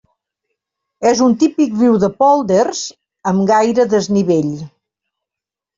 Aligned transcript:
És 1.09 1.21
un 1.25 1.35
típic 1.43 1.77
riu 1.83 1.99
de 2.05 2.11
pòlders 2.23 2.83
amb 3.35 3.45
gaire 3.53 3.87
desnivell. 3.95 4.53